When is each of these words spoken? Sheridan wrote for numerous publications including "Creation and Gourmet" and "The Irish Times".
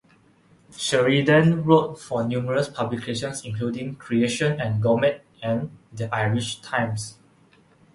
Sheridan 0.75 1.63
wrote 1.63 1.99
for 2.01 2.23
numerous 2.27 2.67
publications 2.67 3.45
including 3.45 3.97
"Creation 3.97 4.59
and 4.59 4.81
Gourmet" 4.81 5.21
and 5.43 5.77
"The 5.93 6.09
Irish 6.11 6.59
Times". 6.61 7.19